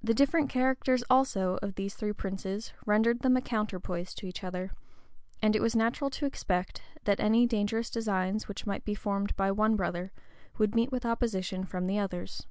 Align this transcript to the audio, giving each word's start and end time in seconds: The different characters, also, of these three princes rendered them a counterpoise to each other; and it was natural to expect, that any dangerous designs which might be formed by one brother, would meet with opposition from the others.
The 0.00 0.14
different 0.14 0.48
characters, 0.48 1.02
also, 1.10 1.58
of 1.60 1.74
these 1.74 1.96
three 1.96 2.12
princes 2.12 2.72
rendered 2.86 3.22
them 3.22 3.36
a 3.36 3.40
counterpoise 3.40 4.14
to 4.14 4.26
each 4.28 4.44
other; 4.44 4.70
and 5.42 5.56
it 5.56 5.60
was 5.60 5.74
natural 5.74 6.08
to 6.10 6.24
expect, 6.24 6.82
that 7.02 7.18
any 7.18 7.44
dangerous 7.44 7.90
designs 7.90 8.46
which 8.46 8.64
might 8.64 8.84
be 8.84 8.94
formed 8.94 9.34
by 9.34 9.50
one 9.50 9.74
brother, 9.74 10.12
would 10.56 10.76
meet 10.76 10.92
with 10.92 11.04
opposition 11.04 11.64
from 11.64 11.88
the 11.88 11.98
others. 11.98 12.46